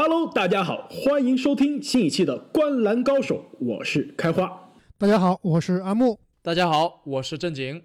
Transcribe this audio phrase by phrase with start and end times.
[0.00, 4.70] Hello，大家好，欢迎收听新一期的《观篮高手》，我是开花。
[4.96, 6.20] 大家好，我是阿木。
[6.40, 7.82] 大家好，我是正经。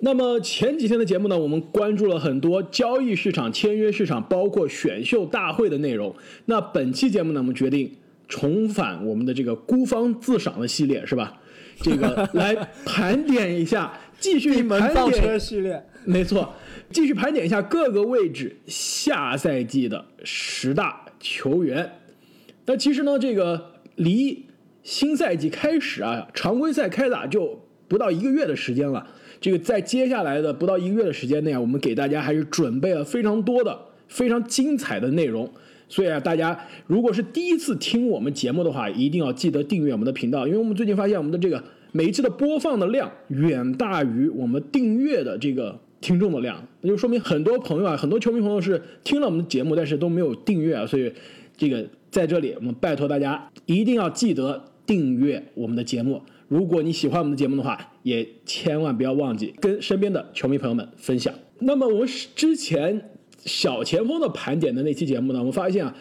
[0.00, 6.12] 那么前几天的节目呢，我们关注了很多交易市场、签约市场，包括选秀大会的内容。
[6.46, 11.40] 那本期节目呢，我们决定重返我们的这个孤芳自赏的系列，是吧？
[11.80, 12.52] 这个来
[12.84, 16.52] 盘点一下， 继续盘点系列，没错，
[16.90, 21.90] 继续盘点一下各个位置下赛季的十大球员。
[22.66, 24.44] 那其实呢，这个离
[24.82, 29.06] 新赛季开始啊，常规赛开打就不到一个月的时间了。
[29.40, 35.50] 这个在接下来的不到一个月的时间内啊，我们给大家还是准备了非常多的、非常精彩的内容。
[35.88, 50.86] 所以啊，大家如果是第一次听我们节目的话，一定要记得订阅我们的频道，因为我们最近发现我们的这个每一期的播放的量远大于我们订阅的这个听众的量，那就说明很多朋友啊，很多球迷朋友是听了我们的节目，但是都没有订阅啊。
[50.86, 51.10] 所以
[51.56, 56.20] 这个在这里，我们拜托大家一定要记得订阅我们的节目。
[56.46, 61.32] 如果你喜欢我们的节目的话，也千万不要忘记跟身边的球迷朋友们分享。
[61.60, 65.96] 那么我们之前小前锋的盘点的那期节目呢，我们发现啊，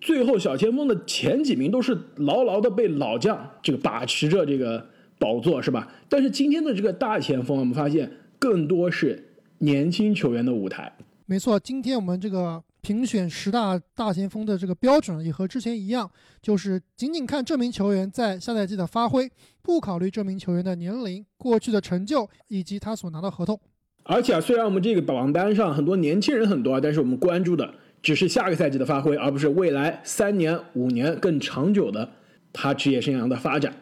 [0.00, 4.84] 最后小前锋的前几名都是牢牢的被老将这个把持着这个
[5.20, 5.86] 宝座，是吧？
[6.08, 9.25] 但是今天的这个大前锋，我们发现更多是
[9.58, 10.92] 年轻球员的舞台。
[11.26, 12.62] 没错，今天我们这个。
[12.82, 16.08] 评选十大大前锋的这个标准也和之前一样，
[16.40, 19.28] 就是仅仅看这名球员在下赛季的发挥，
[19.60, 23.58] 不考虑这名球员的年龄、过去的成就以及他所拿的合同。
[24.04, 32.08] 而且啊，虽然我们这个榜单上很多年轻人很多啊，但是我们关注的只是下个赛季的发挥，而不是未来三年、五年更长久的
[32.52, 33.74] 他职业生涯的发展。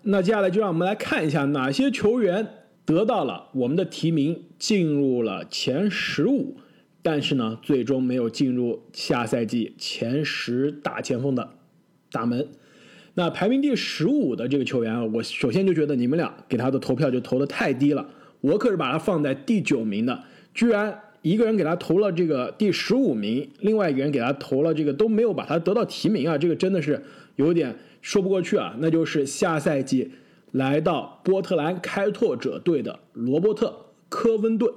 [0.00, 2.48] 那接下来就让我们来看一下哪些球员
[2.84, 6.56] 得到了我们的提名，进入了前十五。
[7.06, 11.50] 但是呢，最终没有进入下赛季前十大前锋的
[12.10, 12.48] 大门。
[13.12, 18.08] 那排名第十五的这个球员啊，我首先就觉得你们俩给他的投票就投的太低了。
[18.40, 20.24] 我可是把他放在第九名的，
[20.54, 27.02] 居然一个人给他投了这个第十五名，另外一个人给他投了这个都没有把他得到提名啊，这个真的是
[27.36, 28.74] 有点说不过去啊。
[28.78, 30.10] 那就是下赛季
[30.54, 33.66] 来到波特兰开拓者队的罗伯特·
[34.08, 34.72] 科温顿。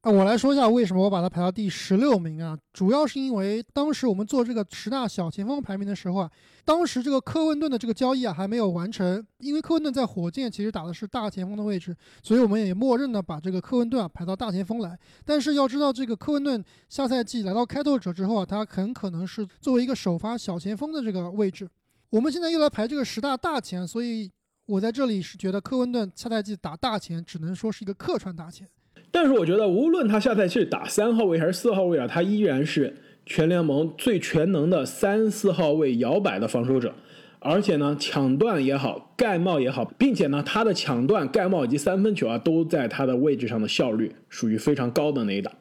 [0.00, 2.58] 啊，我来说一下为什么我把他排到第十六名啊？
[2.72, 6.30] 主要是因为当时我们做这个十大小前锋排名的时候啊，
[6.64, 14.98] 当时这个科温顿的这个交易啊还没有完成，因为科温顿在火箭其实打的是大前锋的位置，所以我们也默认的把这个科温顿啊排到大前锋来。
[15.24, 21.68] 但是要知道，这个科温顿下赛季来到开拓者之后啊，他很可能是作为一个首发小前锋的这个位置。
[22.10, 24.30] 我们现在又来排这个十大大前，所以
[24.66, 28.66] 我在这里是觉得科温顿下赛季打大前只能说是一个客串大前。
[29.12, 36.92] 但是我觉得，无论他下赛季打三号位还是四号位啊，他依然是全联盟最全能的三四号位摇摆的防守者。
[37.38, 45.54] 而且呢，抢断也好，盖帽也好，并且呢，他的抢断、盖帽以及三分球啊，都在他的位置上的效率属于非常高的那一档，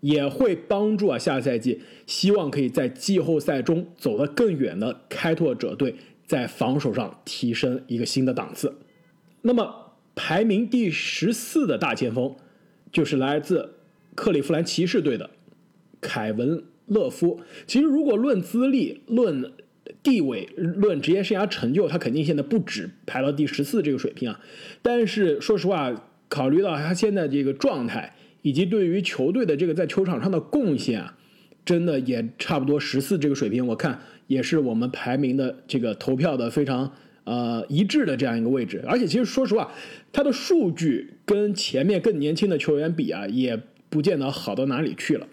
[0.00, 5.94] 也会帮助啊下赛季希望可以在季后赛中走得更远的开拓者队
[6.32, 8.78] 在防守上提升一个新的档次。
[9.42, 9.64] 那么
[10.14, 12.34] 排名第十四的大前锋。
[12.92, 13.76] 就是来自
[14.14, 15.30] 克利夫兰骑士队的
[15.98, 17.40] 凯文勒夫。
[17.66, 19.50] 其实，如果论资历、论
[20.02, 24.38] 地位、论职业生涯成就，他肯定现在不止排到第十四这个水平啊。
[24.82, 25.90] 但是，说实话，
[26.28, 31.16] 考虑到他现在这个状态，以及对于球队的这个在球场上的贡献啊，
[31.64, 33.66] 真的也差不多十四这个水平。
[33.68, 36.90] 我看也是我们排名的这个投票的非常。
[37.24, 39.70] 呃，一致的这样一个位置，而且其实说实话，
[40.12, 43.56] 他的数据跟前面更年轻的球员比啊，也
[43.88, 45.28] 不见得好到哪里去了。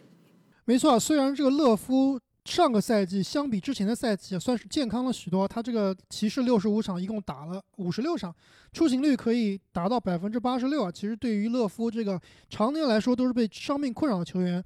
[0.65, 8.31] 没错，虽然这个勒夫上个赛季相比之前的赛季算是健康了许多，他这个骑士六十五场一共打了五十六场，
[8.71, 10.91] 出勤率可以达到百分之八十六啊。
[10.91, 12.22] 其实对于勒夫这个
[12.52, 14.63] 常年来说都是被伤病困扰的球员，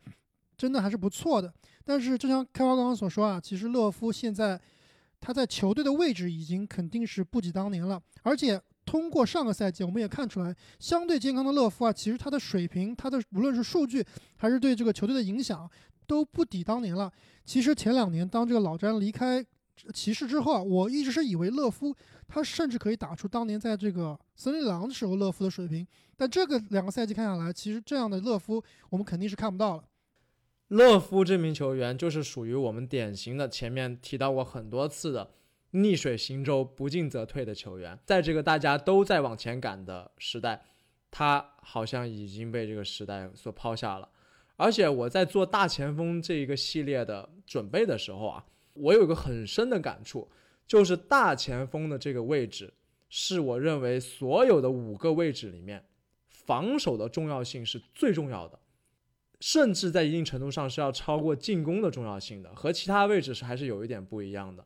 [0.58, 1.54] 真的还是不错的。
[1.84, 4.60] 但是就像开花刚刚所说啊，其实勒夫现在。
[5.26, 15.66] 他在球队的位置已经肯定是不及当年了，而且通过上个赛季，我们也看出来，相对健康的勒夫啊，其实他的水平，他的无论是数据还是对这个球队的影响，
[16.06, 17.10] 都不抵当年了。
[17.46, 19.42] 其实前两年当这个老詹离开
[19.94, 21.96] 骑士之后啊，我一直是以为勒夫
[22.28, 25.88] 他甚至可以打出当年在这个森林狼的时候勒夫的水平，
[26.18, 29.84] 但这个两个赛季看下来，其实这样的勒夫我们肯定是看不到了。
[30.74, 35.30] 勒夫这名球员就是属于我们典型的前面提到过很多次的
[35.70, 37.98] 逆水行舟、不进则退的球员。
[38.06, 40.66] 在这个大家都在往前赶的时代，
[41.12, 44.10] 他好像已经被这个时代所抛下了。
[44.56, 48.44] 而且我在做大前锋这一个系列的准备的时候啊，
[48.74, 50.28] 我有一个很深的感触，
[50.66, 52.74] 就是大前锋的这个位置，
[53.10, 55.86] 是我认为所有的五个位置里面，
[56.30, 58.60] 防守的重要性是最重要的，
[59.46, 64.64] 甚至在一定程度上是要超过进攻的重要性的，和其他位置是还是有一点不一样的。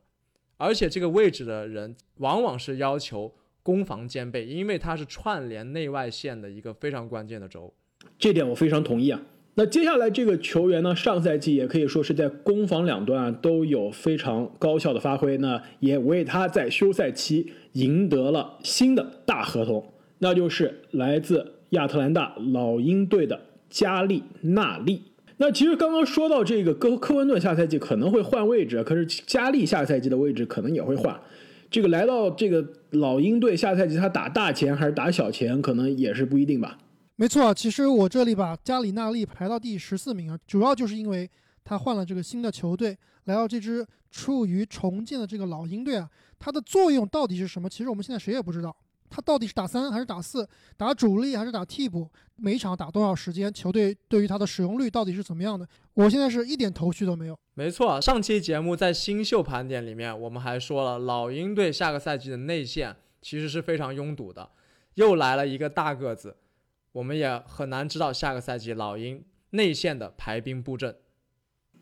[0.56, 3.34] 而且这个位置的人往往是要求
[3.64, 7.74] 攻防兼备，因为它是串联内外线的一个非常关键的轴。
[8.20, 9.20] 这点我非常同意啊。
[9.54, 25.02] 那接下来这个球员呢，上赛季也可以说是在攻防两端啊都有非常高效的发挥，那也为他在休赛期赢得了新的大合同，那就是来自亚特兰大老鹰队的加利纳利。
[25.36, 31.18] 那其实刚刚说到这个科科温顿下赛季可能会换位置，可是加利下赛季的位置可能也会换。
[31.70, 36.78] 这个来到这个老鹰队下赛季他打大前还是打小前，可能也是不一定吧。
[37.14, 41.28] 没错，其实我这里把加里纳利排到第十四名啊，主要就是因为
[41.64, 47.68] 他换了这个新的球队，来到这支处于重建的这个老鹰队啊，它的作用到底是什么？
[47.68, 48.74] 其实我们现在谁也不知道，
[49.10, 52.08] 他到底是打三还是打四，打主力还是打替补，
[52.40, 55.66] 每场打多少时间，球队对于他的使用率到底是怎么样的？
[55.94, 57.38] 我现在是一点头绪都没有。
[57.54, 64.48] 没错，上期节目在新秀盘点里面，我们还说了老鹰队下个赛季的内线其实是非常拥堵的，
[64.94, 66.36] 又来了一个大个子。
[66.92, 70.96] 我们也很难知道下个赛季老鹰内线的排兵布阵。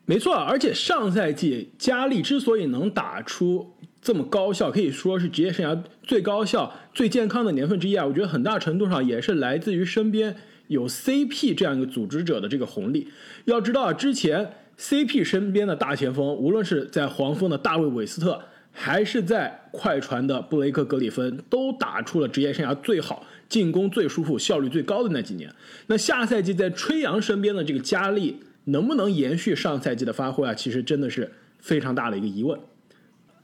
[0.06, 3.75] 没错，而且上赛季加利之所以能打出
[4.06, 8.06] 这么高效，可以说是职业生涯最高效、最健康的年份之一啊！
[8.06, 10.36] 我觉得很大程度上也是来自于身边
[10.68, 13.08] 有 CP 这样一个组织者的这个红利。
[13.46, 23.26] 要知道啊，之前 CP 身边的大前锋，无论是在黄蜂的大卫韦斯特，还是在快船的布雷克格里芬，都打出了职业生涯最好。
[23.48, 25.52] 进攻最舒服、效率最高的那几年，
[25.88, 28.36] 那下赛季在吹杨身边的这个加利
[28.66, 30.54] 能不能延续上赛季的发挥啊？
[30.54, 32.56] 其实真的是非常大的一个疑问。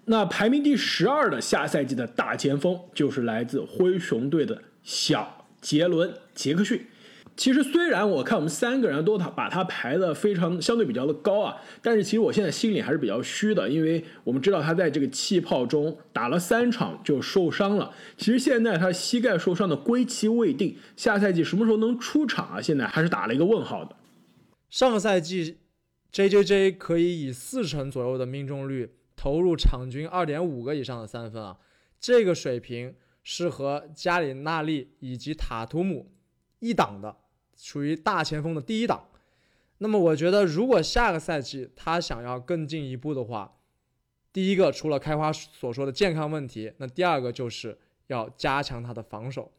[0.06, 6.86] 那排名第十二的下赛季的大前锋就是来自灰熊队的小杰伦·杰克逊。
[7.34, 17.90] 其实虽然我看我们三个人都他把他排的非常相对比较的高啊，但是其实我现在心里还是比较虚的，因为我们知道他在这个气泡中打了三场就受伤了。
[18.18, 22.60] 其实现在他膝盖受伤的归期未定，下赛季什么时候能出场啊？
[22.60, 23.96] 现在还是打了一个问号的。
[24.68, 25.56] 上个赛季
[26.10, 31.58] ，J J J 可以以四成左右的命中率投入场均二点五个以上的三分啊，
[31.98, 36.12] 这个水平是和加里纳利以及塔图姆
[36.58, 37.16] 一档的。
[37.54, 39.08] 属于大前锋的第一档，
[39.78, 43.60] 那么我觉得，如果下个赛季他想要更进一步的话，
[44.32, 47.78] 第一个除了开花所说的健康问题，那第二个就是
[48.08, 49.52] 要加强他的防守，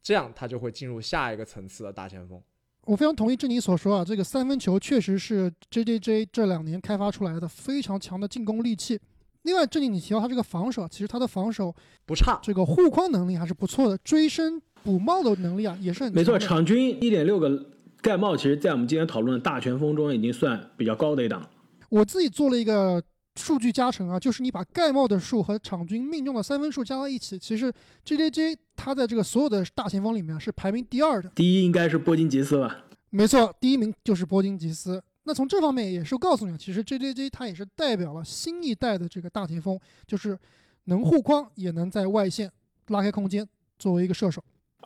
[0.00, 2.42] 这样他就会进入下一个层次的大前锋。
[2.90, 8.98] 我非常同意郑妮所说啊，这个三分球确实是 J J J 这两年开发出来的非常强的进攻利器。
[9.42, 11.72] 另外，郑妮你提到他这个防守，其实他的防守
[12.04, 14.60] 不差，这个护框能力还是不错的，追身。
[14.82, 16.36] 补帽的能力啊，也是很没错。
[16.36, 17.64] 场均一点六个
[18.00, 21.48] 盖帽，其实，在我们今天讨论的大前锋中，已经算比较高的一档。
[21.90, 23.00] 我自己做了一个
[23.36, 27.72] 数据加成啊，就是你把盖帽的数和场均命中的三分数加到一起，其实
[28.04, 31.30] J J J 他在这个所有的大前锋里面是排名第二的。
[31.34, 32.84] 第一应该是波金吉斯吧？
[33.10, 35.02] 没错，第一名就是波金吉斯。
[35.24, 40.38] 那从这方面也是告诉你，其实 J J J 他也是代表了新一代的这个大前锋，就是
[40.84, 42.50] 能护框，也能在外线
[42.88, 43.46] 拉开空间，
[43.78, 44.42] 作为一个射手。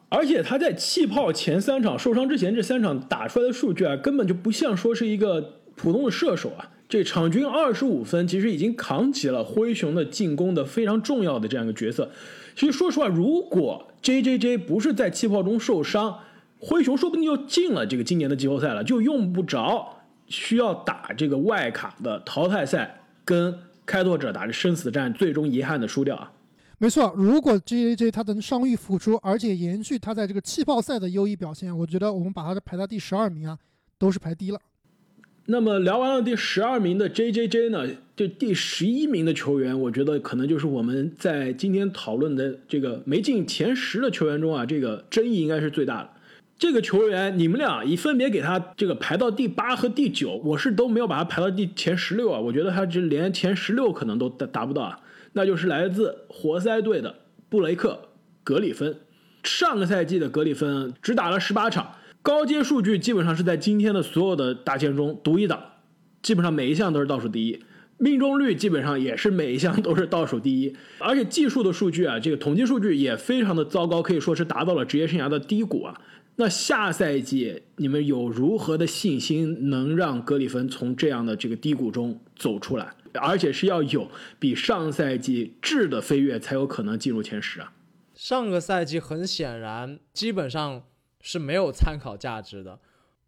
[0.09, 6.73] 而且他在气泡前三场受伤之前，这三场打出来的数据啊，根本就不像说是一个普通的射手啊。
[6.89, 12.11] 这场均二十五分，其实已经扛起了灰熊的进攻的非常重要的这样一个角色。
[12.55, 16.19] 其实说实话，如果 J J J 不是在气泡中受伤，
[16.59, 19.97] 灰熊说不定就进了这个今年的季后赛了，就用不着
[20.29, 26.33] 需要打这个外卡的淘汰赛，跟开拓者打这生死战，最终遗憾的输掉啊。
[26.79, 33.59] 没错，如果 J A J 他能伤愈复出，而且延续他在这个气泡赛的优异表现，我觉得我们把他排到第十二名啊，
[33.99, 34.61] 都是排低了。
[35.47, 37.87] 那么聊完了第十二名的 J J J 呢，
[38.17, 46.11] 这第十一名的球员，我觉得可能就是我们在今天讨论的这个没进前十的球员中啊，这个争议应该是最大的。
[46.59, 54.99] 这个球员，你们俩已分别给他这个排到第八和第九，我是都没有把他排到第前十六啊，我觉得他这连前十六可能都达达不到啊。
[55.33, 57.15] 那就是来自活塞队的
[57.51, 58.01] 布雷克·
[58.43, 58.97] 格里芬。
[59.43, 61.93] 上个赛季的格里芬只打了十八场，
[62.25, 65.63] 高阶数据基本上是在今天的所有的大前中独一档，
[66.23, 67.63] 基本上每一项都是倒数第一。
[67.99, 76.01] 命中率基本上也是每一项都是倒数第一，而且技术的数据啊，这个统计数据也非常的糟糕，可以说是达到了职业生涯的低谷啊。
[76.37, 82.91] 那下赛季你们有如何的信心能让格里芬从这样的这个低谷中走出来？
[83.21, 87.75] 而且是要有比上赛季质的飞跃才有可能进入前十啊。
[88.15, 90.83] 上个赛季很显然基本上
[91.27, 92.79] 是没有参考价值的，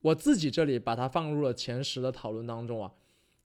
[0.03, 2.93] 我自己这里把它放入了前十的讨论当中啊。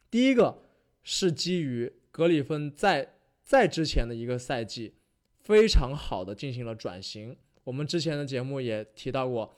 [0.10, 0.62] 第一个
[1.03, 3.13] 是基于格里芬在
[3.46, 4.96] 在之前的一个赛季
[5.39, 7.38] 非常好的进行了转型。
[7.63, 9.55] 我们之前的节目也提到过，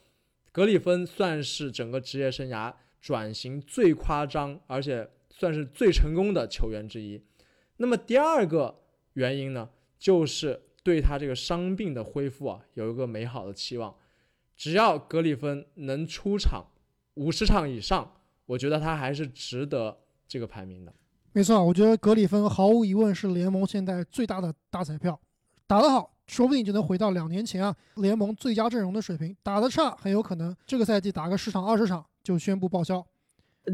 [0.51, 2.71] 格里芬算是整个职业生涯
[3.01, 7.19] 转型最夸张，而且算是最成功的球员之一。
[7.77, 8.83] 那么第二个
[9.13, 13.95] 原因呢，就是对他这个伤病的恢复啊，有一个美好的期望。
[14.55, 16.65] 只要格里芬能出场
[17.15, 18.11] 五十场以上，
[18.45, 20.93] 我觉得他还是值得这个排名的。
[21.31, 25.19] 没错，我觉得格里芬毫无疑问是联盟现在最大的大彩票，
[25.67, 26.11] 打得好。
[26.25, 29.35] 说不定就能回到两年前啊联盟最佳阵容的水平。
[29.43, 33.05] 打得差，很有可能这个赛季打个十场二十场就宣布报销。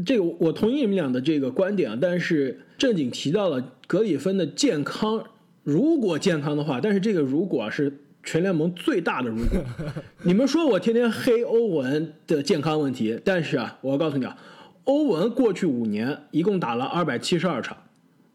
[0.04, 5.24] 这个我同意你们俩的这个观点啊，但是正经提到了格里芬的健康，
[5.62, 9.64] 如果健康的话，但是这个如果是全联盟最大的如果。
[10.22, 14.36] 你们说我天天黑欧文的健康问题，但是啊，我要告诉你啊，
[14.84, 17.76] 欧文过去五年一共打了二百七十二场。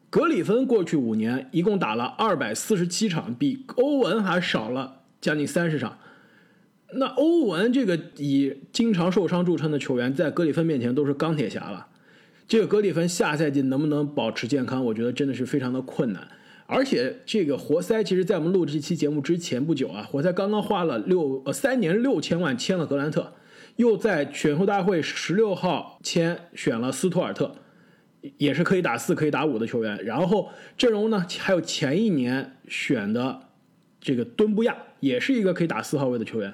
[0.10, 5.98] 格里芬过去五年一共打了二百四十七场，比欧文还少了将近三十场。
[6.94, 11.88] 那欧文这个以经常受伤著称的球员，在格里芬面前都是钢铁侠了。
[12.48, 16.25] 这个格里芬下赛季能不能保持健康，我觉得真的是非常的困难。
[16.66, 23.34] 而且这个活塞，其实在我们录这期节目之前不久啊，活塞刚刚花了六呃三年六千万签了格兰特，
[23.76, 27.56] 又在选秀大会十六号签选了斯图尔特。
[28.38, 33.40] 也是可以打四、可以打五的球员，然后阵容呢还有前一年选的
[34.02, 36.52] 这个敦布亚，也是一个可以打四号位的球员。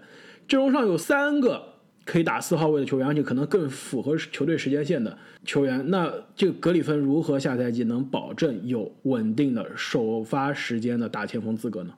[0.50, 1.71] 阵容上有三个
[2.06, 5.90] 可以打四号位的球员，而且可能更符合球队时间线的球员。
[5.90, 11.94] 那这个格里芬如何下赛季能保证有稳定的首发时间的大前锋资格呢？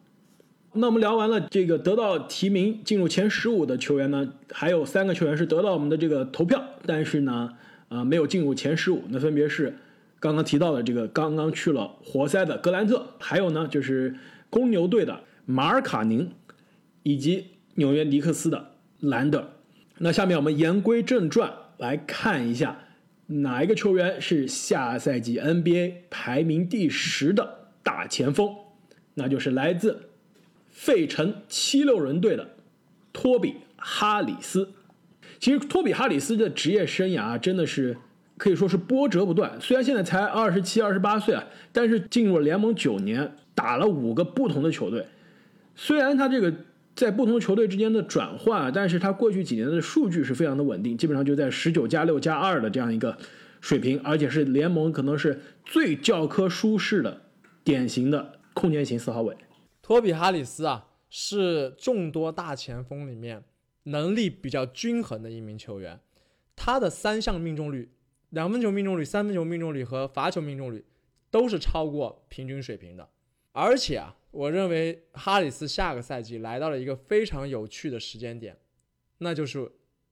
[0.73, 7.49] 那我们聊完了这个得到提名进入前十五的球员呢，还有三个球员是得到我们的这个投票，但是呢。
[7.89, 9.77] 啊，没有进入前十五，那分别是
[10.19, 14.15] 刚刚提到的这个刚刚去了活塞的格兰特，还有呢就是
[14.49, 16.31] 公牛队的马尔卡宁，
[17.03, 19.47] 以及纽约尼克斯的兰德。
[19.99, 22.77] 那下面我们言归正传，来看一下
[23.27, 28.53] 哪一个球员是下赛季 NBA 排名第十的大前锋，
[29.13, 30.09] 那就是来自
[30.69, 32.55] 费城七六人队的
[33.13, 34.71] 托比哈里斯。
[35.39, 37.95] 其实托比哈里斯的职业生涯真的是
[38.37, 39.59] 可以说是波折不断。
[39.61, 45.05] 虽然现在才二十七、二十八岁啊，但是进入了联盟九年，打了五个不同的球队。
[45.75, 46.53] 虽然他这个
[46.95, 53.17] 在不同球队之间的转换，但是他过去几年的数据是非常的稳定，基本上就在十九加六加二的这样一个
[53.61, 57.21] 水平，而且是联盟可能是最教科书式的
[57.63, 59.35] 典型的空间型四号位。
[59.81, 63.43] 托比哈里斯啊，是众多大前锋里面。
[63.85, 65.99] 能力比较均衡的一名球员，
[66.55, 67.91] 他的三项命中率，
[68.29, 70.85] 两分球命中率、三分球命中率和罚球命中率
[71.29, 73.09] 都是超过平均水平的。
[73.51, 78.57] 而且啊，我认为哈里斯下个赛季来到了一个非常有趣的时间点，
[79.19, 79.71] 那就是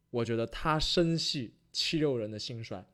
[0.09, 2.85] 我觉得他深系七六人的兴衰。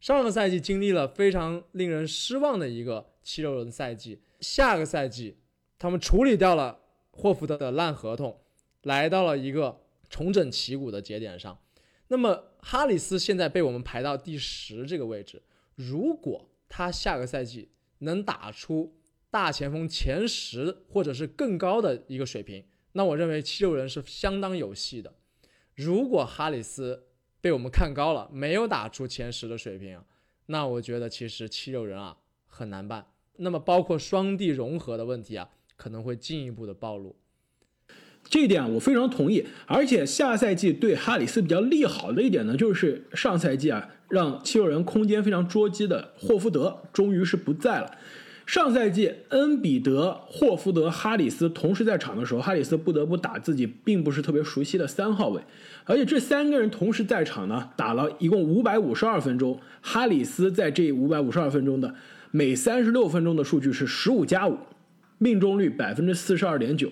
[0.00, 5.36] 上个赛季经历了非常令人失望的一个七六人赛季，下个赛季
[5.78, 8.40] 他们处理掉了霍福德的烂合同，
[8.82, 9.80] 来到了一个。
[10.12, 11.58] 重整旗鼓的节点上，
[12.08, 15.42] 那么哈里斯现在被我们排到第十这个位置。
[15.74, 18.94] 如果他下个赛季能打出
[19.32, 22.62] 大前锋前十或者是更高的一个水平，
[22.92, 25.14] 那我认为七六人是相当有戏的。
[25.74, 27.04] 如果哈里斯
[27.40, 29.98] 被我们看高了，没有打出前十的水平，
[30.46, 33.06] 那我觉得其实七六人啊很难办。
[33.38, 37.16] 那么包括双地融合的问题啊，可能会进一步的暴露。
[38.24, 47.96] 这一点我非常同意，而且下赛季对哈里斯比较利好的一点呢，就是上赛季啊，让七六人空间非常捉鸡的霍福德终于是不在了。
[48.44, 55.40] 上赛季恩比德、霍福德、哈里斯同时在场的时候，哈里斯不得不打自己并不是特别熟悉的三号位，
[55.84, 59.58] 而且这三个人同时在场呢，打了一共五百五十二分钟。
[59.80, 61.94] 哈里斯在这五百五十二分钟的
[62.30, 64.58] 每三十六分钟的数据是十五加五，
[65.18, 66.90] 命中率百分之四十二点九。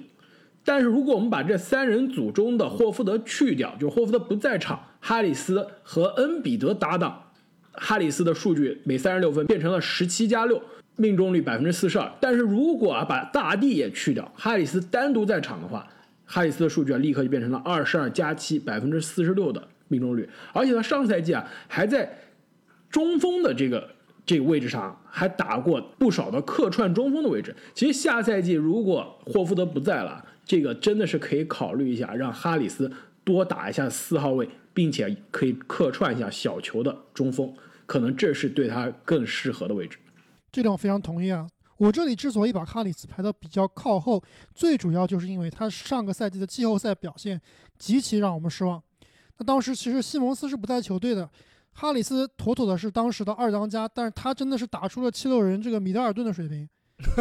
[0.64, 7.30] 但是如果我们把这三人组中的霍福德去掉，就是霍福德不在场，哈里斯和恩比德搭档，
[7.73, 10.62] 哈里斯的数据每三十六分变成了十七加六，
[11.00, 12.11] 命中率百分之四十二。
[12.21, 15.88] 但是如果啊把大帝也去掉，哈里斯单独在场的话，
[16.26, 20.28] 哈里斯的数据啊立刻就变成了二十二加七，百分之四十六的命中率。
[20.52, 22.19] 而且他上赛季啊还在
[22.90, 23.88] 中锋的这个
[24.26, 27.54] 这个位置上还打过不少的客串中锋的位置。
[27.75, 32.90] 其实下赛季如果霍福德不在了，这个真的是可以考虑一下，让哈里斯
[33.25, 37.52] 多打一下四号位，并且可以客串一下小球的中锋，
[37.87, 39.97] 可能这是对他更适合的位置。
[40.50, 41.47] 这点我非常同意啊。
[41.76, 44.23] 我这里之所以把哈里斯排到比较靠后，
[44.54, 47.40] 最主要就是因为他上个赛季的季后赛表现
[47.78, 48.83] 极其让我们失望。
[49.38, 51.26] 那当时其实西蒙斯是不在球队的，
[51.73, 56.69] 哈里斯妥妥的是当时的二当家，但是他真的是打出了七六人这个米德尔顿的水平。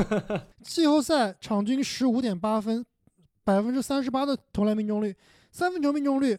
[0.61, 2.85] 季后赛场均十五点八分，
[3.45, 5.15] 百分之三十八的投篮命中率，
[5.53, 6.37] 三分球命中率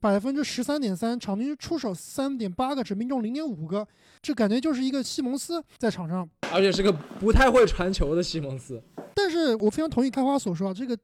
[0.00, 3.86] 百分之十三点三，场均出手三点八个，只命中零点五个，
[4.22, 6.28] 这感觉就是一个西蒙斯在场上。
[6.50, 8.82] 而且是个不太会传球的西蒙斯。
[9.14, 10.98] 但是我非常同意开花所说啊，这个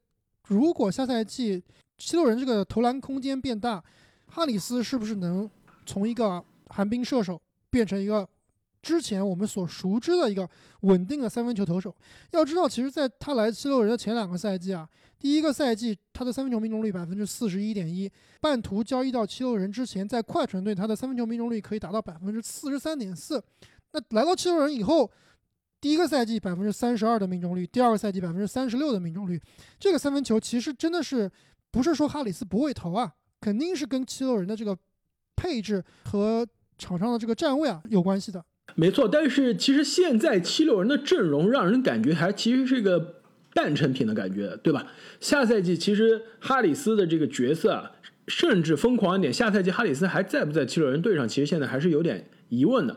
[0.49, 1.63] 如果下赛季
[1.99, 3.83] 七六人这个投篮空间变大，
[4.29, 5.49] 哈里斯是不是能
[5.85, 8.27] 从一个寒冰射手变成一个
[8.83, 10.49] 之前我们所熟知的一个
[10.81, 11.95] 稳定的三分球投手？
[12.31, 14.89] 要知道，其实在他来七六人的前两个赛季啊，
[15.19, 23.43] 第一个赛季他的三分球命中率百分之四十一点一，半途交易到七六人之前，在快船队他的三分球命中率可以达到百分之四十三点四。
[23.93, 25.11] 那来到七六人以后，
[25.81, 29.41] 第一个赛季百分之三十二的命中率，第二个赛季百分之三十六的命中率，
[29.79, 31.31] 这个三分球其实真的是
[31.71, 34.77] 不是说哈里斯不会投啊，肯定是跟七六人的这个
[35.35, 36.47] 配置和
[36.77, 38.45] 场上的这个站位啊有关系的。
[38.75, 43.16] 没错，但是其实现在七六人的阵容让人感觉还其实是个
[43.57, 44.87] 半成品的感觉，对吧？
[45.19, 47.91] 下赛季其实哈里斯的这个角色啊，
[48.29, 52.95] 甚至疯狂一点，下赛季哈里斯还在不在七六人队上，其实现在还是有点疑问的。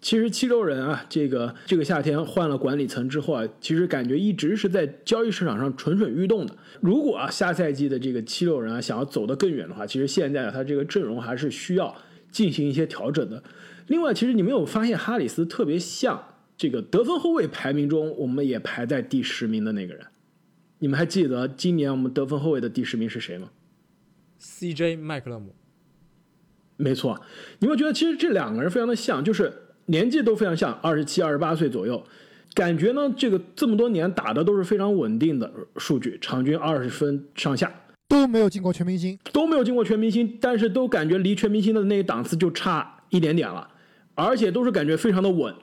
[0.00, 6.54] 其实七六人啊，这个这个夏天换了管理层之后啊，其实感觉一直是在交易市场上蠢蠢欲动的。
[6.80, 11.92] 如果啊下赛季的这个七六人啊想要走得更远的话，其实现在他这个阵容还是需要
[12.30, 13.42] 进行一些调整的。
[13.88, 16.22] 另外，其实你没有发现哈里斯特别像
[16.58, 20.04] 这个得分后卫排名中我们也排在第十名的那个人？
[20.80, 23.48] 你们还记得今年我们得分后卫的第十名是谁吗
[24.40, 25.54] ？CJ 麦克勒姆，
[26.76, 27.20] 没错，
[27.60, 29.52] 你会觉得其实这两个人非常的像，就是
[29.86, 32.04] 年纪都非常像，二十七、二十八岁左右，
[32.54, 37.72] 感觉呢这个这么多年打的都是非常稳定的数据，场均二十分上下，
[38.08, 43.68] 都没有进过全明星，都没有进过全明星，但是都感觉离全明星的那个档次就差一点点了，
[44.14, 45.54] 而且都是感觉非常的稳。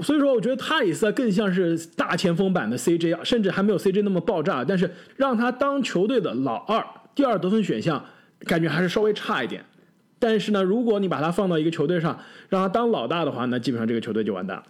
[0.00, 6.82] 所以说，我觉得哈里斯更像是大前锋版的 CJ，甚至还没有 CJ 那么爆炸，但是让他当球队的老二、
[7.14, 8.04] 第二得分选项，
[8.40, 9.64] 感觉还是稍微差一点。
[10.18, 14.62] 但是呢，如果你把他放到一个球队上，让他当老大的话，那基本上这个球队就完蛋了。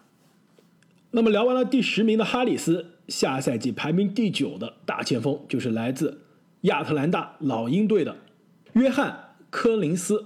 [1.11, 6.23] 那么聊完了第十名的哈里斯，下赛季排名第九的大前锋就是来自
[6.63, 8.17] 亚特兰大老鹰队的
[8.73, 10.25] 约翰科林斯。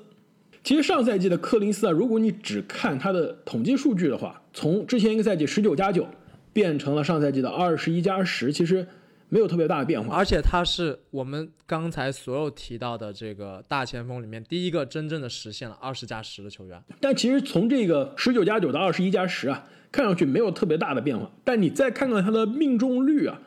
[0.66, 6.04] 其实上赛季的柯林斯啊，如果你只看他的统计数据的话，从之前一个赛季十九加九
[6.52, 8.84] 变成了上赛季的二十一加十，其实
[9.28, 10.16] 没有特别大的变化。
[10.16, 16.82] 而且他是我们刚才所有提到的这个大前锋里面第一个真正的实现了二十加十的球员。
[17.00, 21.30] 但其实从这个十九加九到二十一加十啊，看上去没有特别大的变化。
[21.44, 23.40] 但你再看看他的命中率啊，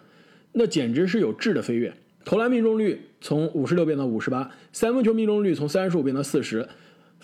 [0.53, 1.93] 那简直是有质的飞跃。
[2.23, 6.65] 投篮命中率从五十六变到五十八，三分球命中率从三十五变到四十，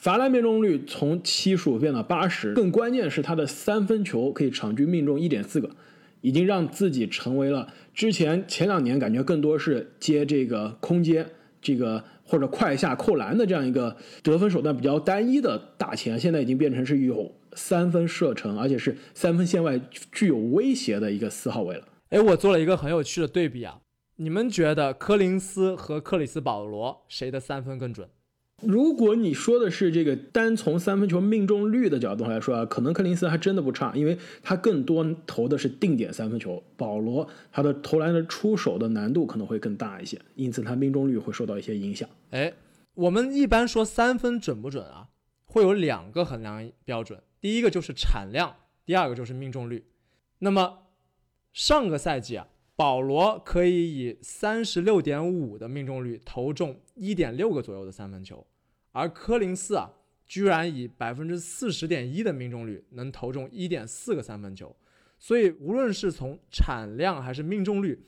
[0.06, 2.54] 罚篮命中率从七十五变到八十。
[2.54, 5.68] 更关键是他的三分球可以场均命中一点四个，
[6.22, 11.26] 已经让自己成为了之前前两年感觉更多是接这个空接
[11.60, 21.88] 这个或者快下扣篮的这样一个得分手段比较单一的大前，现在已经变成是有三分射程，而且是三分线外具有威胁的一个四号位了。
[22.10, 23.80] 哎，我做了一个很有趣的对比啊，
[24.18, 28.08] 你们觉得柯林斯和克里斯保罗谁的三分更准？
[28.62, 36.64] 如果你说的是这个单从三分球命中率的角度来说啊，可能柯林斯还真的不差，因为他更多投的是定点三分球。
[36.78, 42.08] 保罗他的投篮的出手的难度可能会更大一些，因此他命中率会受到一些影响。
[42.32, 42.54] 哎，
[42.94, 45.10] 我们一般说三分准不准啊，
[45.46, 49.86] 会有两个衡量标准，第一个就是产量，第二个就是命中率。
[50.40, 50.80] 那么
[51.52, 58.46] 上个赛季啊，保罗可以以三十六点五的命中率投中一点六个左右的三分球，
[58.92, 59.94] 而柯林斯啊，
[60.26, 64.76] 居然以百分之四十点一的命中率能投中一点四个三分球。
[65.18, 68.06] 所以无论是从产量还是命中率，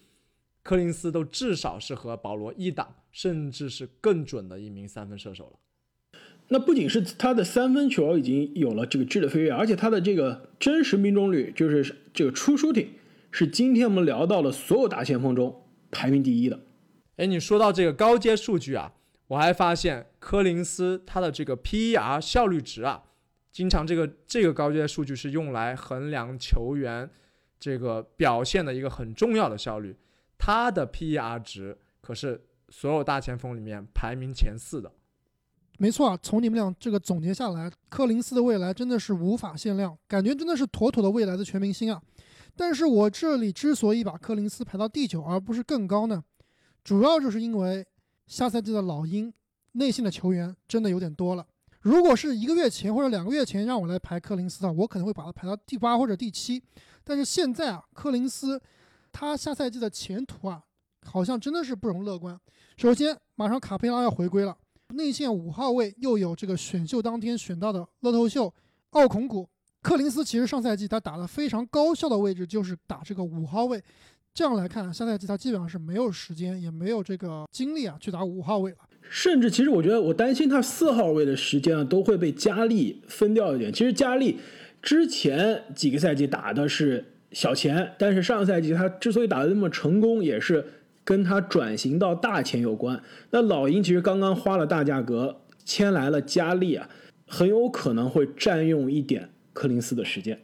[0.62, 6.20] 柯林斯都至少是和保罗一档，甚至是更准的一名三分射手了。
[6.50, 12.88] 那不仅是他的三分球已经有了这个质的飞跃，而且他的这个真实命中率，就是这个 true shooting，
[13.40, 16.60] 是今天我们聊到的所有大前锋中排名第一的。
[17.18, 18.92] 哎，你说到这个高阶数据啊，
[19.28, 23.04] 我还发现柯林斯他的这个 PER 效率值啊，
[23.52, 27.08] 经常这个这个高阶数据是用来衡量球员
[27.60, 29.96] 这个表现的一个很重要的效率。
[30.40, 34.92] 他的 PER 值可是所有大前锋里面排名前四的。
[35.78, 42.02] 没错啊，从你们俩这个总结下来，柯林斯的未来真的是无法限量，感觉真的是妥妥的未来的全明星啊。
[42.58, 46.24] 但是我这里之所以把柯林斯排到第九，而不是更高呢，
[46.84, 47.86] 主要就是因为
[48.26, 49.32] 下赛季的老鹰
[49.74, 51.46] 内线的球员真的有点多了。
[51.82, 56.62] 如果是一个月前或者两个月前让我来排柯林斯的，我可能会把他排到第八或者第七。
[57.04, 58.60] 但是现在啊，柯林斯
[59.12, 60.64] 他下赛季的前途啊，
[61.06, 62.38] 好像真的是不容乐观。
[62.76, 64.58] 首先，马上卡佩拉要回归了。
[64.96, 68.54] 内线五号位又有这个选秀当天选到的乐透秀
[68.92, 69.48] 奥孔古
[69.82, 73.82] 克林斯，其实上赛季他打的非常高效的位置就是打这个五号位。
[74.34, 78.78] 这样来看，下赛季他基本上是没有时间也没有这个精力啊去打五号位了。
[79.10, 83.72] 甚至其实我觉得我担心他四号位的时间啊都会被加利分掉一点。
[83.72, 84.38] 其实加利
[84.82, 90.66] 之前几个赛季打的是小前，但是上赛季他之所以打的那么成功，也是。
[91.08, 93.02] 跟他转型到大前有关。
[93.32, 96.90] 那老鹰其实刚刚花了大价格签来了加利啊，
[97.26, 100.40] 很有可能会占用一点柯林斯的时间。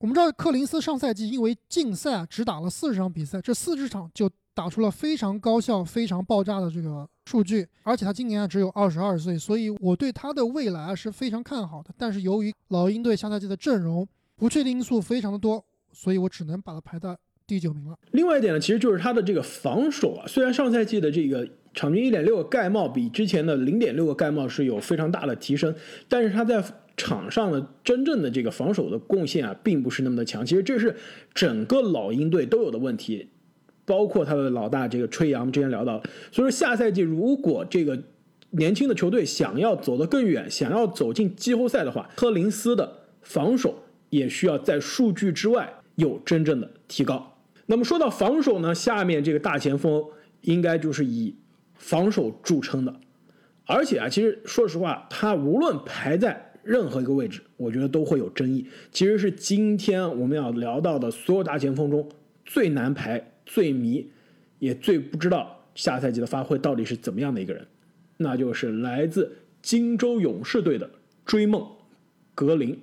[0.00, 7.66] 我们知道柯林斯上赛季因为竞赛啊，只打了四十场比赛，这四十场就打出了非常高效、非常爆炸的这个数据。
[7.82, 11.90] 而且他今年啊只有二十二岁，所以我对他的未来啊是非常看好的。
[11.96, 17.16] 但是由于老鹰队下赛季的阵容不确定因素非常的多，所以我只能把他排在。
[17.46, 17.98] 第九名了。
[18.12, 20.24] 另外一点呢，其实就是他的这个防守啊。
[20.28, 21.44] 虽然上赛季的这个
[21.74, 25.74] 场均一点六个盖帽比之前的零点六个盖帽是有非常大的提升，
[26.08, 26.64] 但是他在
[27.00, 30.44] 场上的真正的这个防守的贡献啊，并不是那么的强。
[30.44, 30.94] 其实这是
[31.32, 33.30] 整个老鹰队都有的问题，
[33.86, 36.02] 包括他的老大这个吹杨之前聊到。
[36.30, 38.00] 所以说下赛季如果这个
[38.50, 47.38] 年轻的球队想要走得更远，想要走进季后赛的话，科林斯的防守也需要在数据之外有真正的提高。
[47.66, 50.04] 那么说到防守呢，下面这个大前锋
[50.42, 51.36] 应该就是以
[51.74, 52.94] 防守著称的，
[53.64, 58.64] 而且啊，其实说实话，他无论排在任何一个位置，我觉得都会有争议。
[58.92, 62.08] 其实是今天我们要聊到的所有大前锋中
[62.44, 64.08] 最难排、最迷，
[64.60, 67.66] 也最不知道下赛季的发挥到底是怎么样的一个人，
[68.18, 70.88] 那就是来自金州勇士队的
[71.26, 71.66] 追梦
[72.36, 72.78] 格林。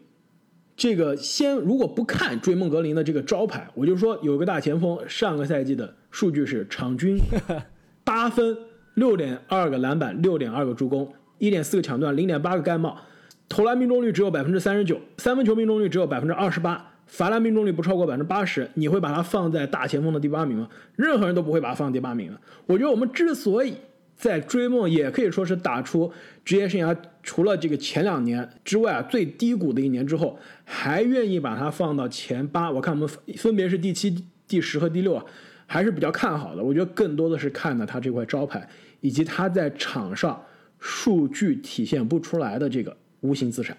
[0.75, 7.17] 这个先如果不看追梦格林的这个招牌，我就说有个大前锋，上个赛季的数据是场均
[8.03, 8.57] 八分、
[8.95, 12.99] 六点二个篮板、六点二个助攻、一点四个抢断、零点八个盖帽，
[13.49, 18.69] 投篮命中率只有百分之三十九，三分球命中率只有百分之二十八，罚篮命中率不超过百分之八十。
[18.73, 20.69] 你会把他放在大前锋的第八名吗？
[20.95, 22.39] 任何人都不会把他放第八名的。
[22.65, 23.75] 我觉得我们之所以。
[24.19, 26.11] 在追梦也可以说是打出
[26.43, 32.71] 职业生涯除了这个前两年之外啊最低谷的一年之后，还愿意把它放到前八。
[32.71, 33.07] 我看我们
[33.37, 35.23] 分别是第七、第十和第六啊，
[35.67, 36.63] 还是比较看好的。
[36.63, 38.67] 我觉得更多的是看的他这块招牌，
[39.01, 40.43] 以及他在场上
[40.79, 43.77] 数据体现不出来的这个无形资产。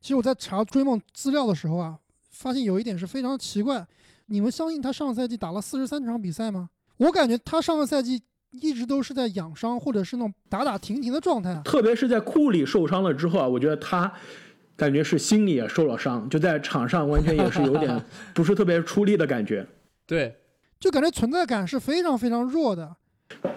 [0.00, 1.98] 其实我在查追梦资料的时候啊，
[2.30, 3.86] 发现有一点是非常奇怪。
[4.26, 6.70] 你们相信他上个赛季打了四十三场比赛吗？
[6.96, 8.22] 我感觉他上个赛季。
[8.60, 11.58] 一直都是在养伤，或者是那种打打停停的状态。
[11.64, 14.12] 特别是在库里受伤了之后啊，我觉得他
[14.76, 17.98] 感觉是心里也受了伤，就在场上完全也是有点
[18.34, 19.66] 不是特别出力的感觉。
[20.04, 20.36] 对，
[20.78, 22.94] 就感觉存在感是非常非常弱的。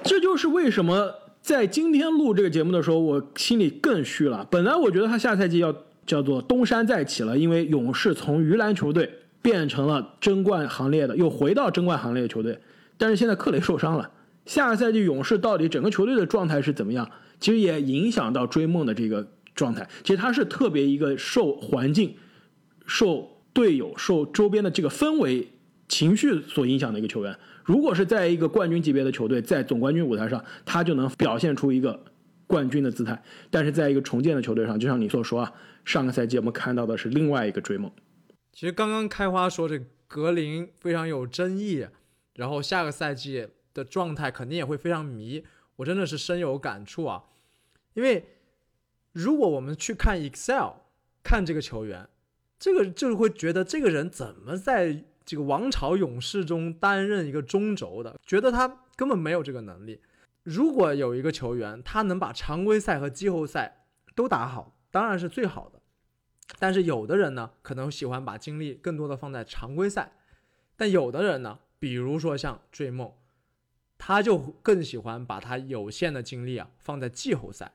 [0.01, 1.13] 这就是为什么
[1.45, 4.47] 在今天录这个节目的时候，我心里更虚了。
[4.49, 5.71] 本来我觉得他下赛季要
[6.03, 9.07] 叫做东山再起了，因为勇士从鱼篮球队
[9.43, 12.57] 变成了争冠行列的，又回到争冠行列的球队。
[12.97, 14.09] 但是现在克雷受伤了。
[14.47, 17.07] 下个赛季勇士到底整个球队的状态是怎么样？
[17.39, 19.87] 其实也影响到追梦的这个状态。
[20.03, 22.15] 其实他是特别一个受环境、
[22.87, 25.47] 受队友、受周边的这个氛围、
[25.87, 27.37] 情绪所影响的一个球员。
[27.65, 32.05] 如果是在一个冠军级别的球队，在总冠军舞台上，他就能表现出一个
[32.47, 33.21] 冠军的姿态。
[33.49, 37.91] 但是在一个重建的球队上，就像你所说啊，上个赛季我们看到的是另外一个追梦。
[38.53, 41.87] 其实刚刚开花说这格林非常有争议，
[42.35, 43.49] 然后下个赛季。
[43.75, 45.43] 的状态肯定也会非常迷，
[45.75, 47.25] 我真的是深有感触啊！
[47.93, 48.25] 因为
[49.11, 50.75] 如果我们去看 Excel
[51.21, 52.07] 看这个球员，
[52.57, 60.01] 这个就是会觉得这个人怎么在这个王朝勇士中担任一个中轴的，觉得他根本没有这个能力。
[60.43, 65.81] 如果有一个球员他能把常规赛和季后赛都打好，当然是最好的。
[66.59, 70.11] 但是有的人呢，可能喜欢把精力更多的放在常规赛，
[70.77, 73.11] 但有的人呢，比如说像追梦，
[73.97, 77.73] 他就更喜欢把他有限的精力啊放在季后赛。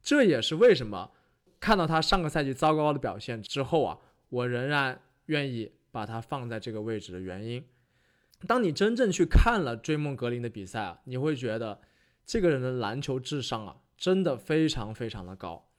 [0.00, 1.10] 这也是为什么
[1.58, 7.64] 看到他上个赛季糟糕的表现之后啊，我仍然愿意把它放在这个位置的原因。
[8.46, 11.80] 当你真正去看了追梦格林的比赛啊，你会觉得
[12.26, 15.70] 这个人的篮球智商啊，真的非常非常的高。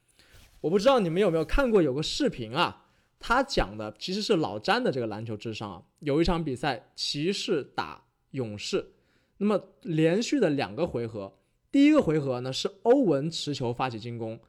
[0.62, 2.88] 我不知道你们有没有看过有个视频啊，
[3.20, 5.84] 他讲的其实是老詹的这个篮球智商啊。
[6.00, 8.94] 有一场比赛，骑士打勇士，
[9.38, 11.38] 那么连续的两个回合，
[11.72, 14.40] 第一个回合呢是欧文持球发起进攻，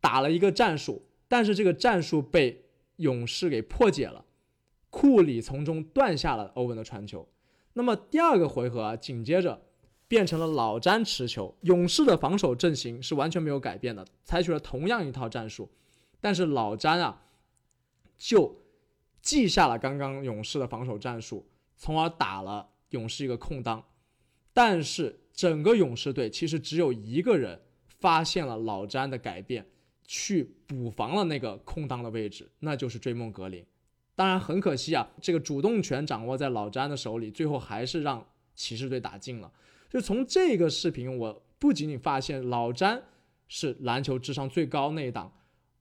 [0.00, 2.64] 打了一个战术，但是这个战术被
[2.96, 4.24] 勇士给破解了。
[4.90, 7.26] 库里从中断下了欧文的传球，
[7.72, 9.62] 那么第二个回合啊，紧接着
[10.08, 15.70] 变成了老詹持球，勇士的防守阵型是完全没有改变的，采取了同样一套战术，
[16.20, 17.22] 但是老詹啊
[18.18, 18.60] 就
[19.22, 23.84] 记下了刚刚勇士的防守战术，从而打了勇士一个空当，
[24.52, 29.64] 但是整个勇士队其实只有一个人发现了老詹的改变，
[30.04, 33.64] 去补防了那个空当的位置，那就是追梦格林。
[34.20, 38.22] 当然很可惜啊，这个主动权掌握在老詹的手里，最后还是让
[38.54, 39.50] 骑士队打进了。
[39.88, 43.00] 就从这个视频，我不仅仅发现老詹
[43.48, 45.32] 是篮球智商最高那一档，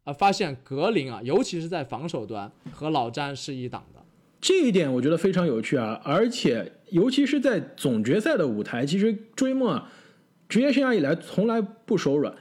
[0.06, 4.02] 啊发现格林啊，尤其是在防守端和老詹是一档的。
[4.39, 9.91] 这一点我觉得非常有趣啊，而且尤其是在总决赛的舞台，其实追梦啊，
[10.47, 12.34] 职业生涯以来从来不手软。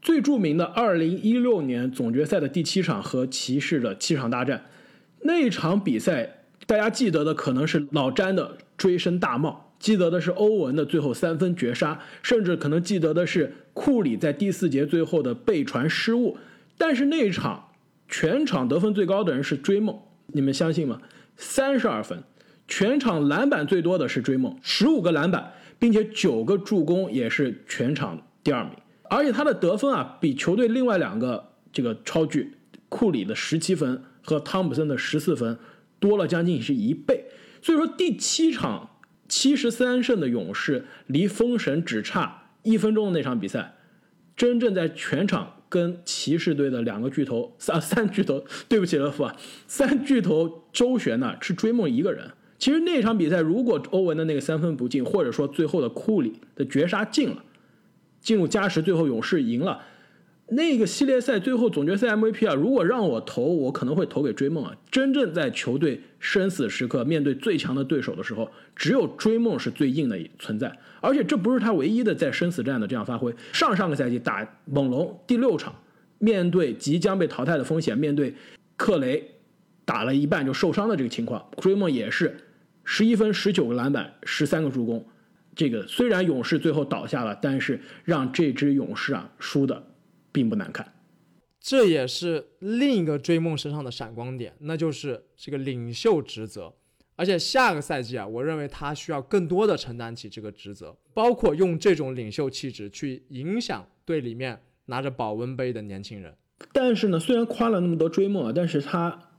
[0.00, 4.64] 最著名的2016年总决赛的第七场和骑士的七场大战。
[5.24, 16.36] 那一场比赛，大家记得的可能是老詹的追身大帽，记得的是欧文的最后三分绝杀，甚至可能记得的是库里在第四节最后的背传失误。
[16.76, 17.68] 但是那一场
[18.08, 19.96] 全场得分最高的人是追梦，
[20.28, 21.00] 你们相信吗？
[21.36, 22.22] 三十二分，
[22.66, 28.72] 全场篮板最多的是追梦，十五个篮板，并且九个助攻也是全场第二名。
[29.08, 32.52] 而且他的得分啊，比球队另外两个这个超巨
[32.88, 34.02] 库里的十七分。
[34.24, 35.58] 和汤普森的十四分
[35.98, 37.26] 多了将近是一倍，
[37.60, 38.90] 所以说第七场
[39.28, 43.74] 七十三胜的勇士离封神只差一分钟的那场比赛，
[44.36, 52.30] 真正在全场跟骑士队的两个巨头三三巨头，对不起勒夫啊，三巨头周旋呢是追梦一个人。
[52.58, 57.42] 其实那场比赛如果欧文的那个三分不进，或者说最后的库里的绝杀进了，
[58.20, 59.82] 进入加时最后勇士赢了。
[60.54, 64.76] 那个系列赛最后总决赛 MVP 啊，如果让我投，我可能会投给追梦啊。
[64.90, 70.78] 真正在球队生死时刻面对最强的对手的时候，只有追梦是最硬的存在。
[71.00, 73.34] 而且这不是他唯一的在生死战的这样发挥。
[73.52, 75.74] 上上个赛季打猛龙第六场，
[76.18, 78.34] 面对即将被淘汰的风险，面对
[78.76, 79.24] 克雷
[79.86, 82.36] 打了一半就受伤的这个情况，追梦也是
[82.84, 85.02] 十一分、十九个篮板、十三个助攻。
[85.54, 89.82] 这个虽然勇士最后倒下了，但是让这支勇士啊输的。
[90.32, 90.94] 并不难看，
[91.60, 96.74] 这也是另一个追梦身上的闪光点，那就是这个领袖职责。
[97.14, 106.34] 而且下个赛季啊，我认为他需要更多的承担起这个职责，包括用这种领袖气质去影响队里面拿着保温杯的年轻人。
[106.72, 109.30] 但是呢，虽然夸了那么多追梦啊，但是他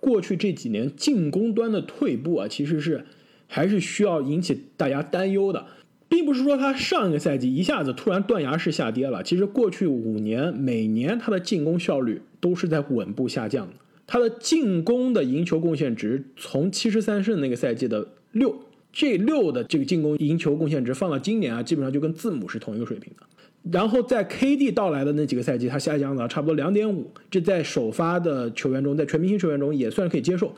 [0.00, 3.06] 过去这几年进攻端的退步啊，其实是
[3.46, 5.68] 还是需要引起大家担忧的。
[6.12, 13.72] 并不是说他上一个赛季一下子突然断崖式下跌了，其实过去五年每年他的进攻效率都是在稳步下降的。
[14.06, 18.54] 他的进攻的赢球贡献值从七十三胜那个赛季的六，
[18.92, 23.26] 这六的这个进攻赢球贡献值放到今年啊，基本上就跟字母是同一个水平的。
[23.72, 30.54] 然后在 KD 到来的那几个赛季，他下降了差不多两点五，这在首发的球员中，在全明星球员中也算可以接受。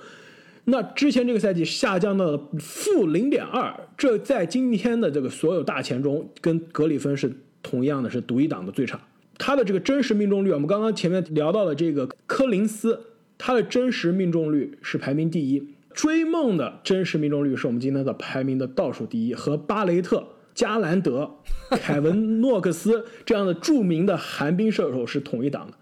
[0.66, 7.31] 那之前这个赛季下降到了负零点二，这在今天的这个所有大前中，跟格里芬是
[7.62, 8.98] 同样的是独一档的最差。
[9.37, 12.98] 他的这个真实命中率，我们刚刚前面聊到了这个科林斯，
[13.37, 15.68] 他的真实命中率是排名第一。
[15.92, 21.31] 追梦的真实命中率是我们今天的排名的倒数第一，和巴雷特、加兰德、
[21.79, 25.74] 凯文诺克斯这样的著名的寒冰射手是同一档的。